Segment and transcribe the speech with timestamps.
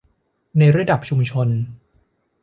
[0.57, 1.47] ในระดับชุมชน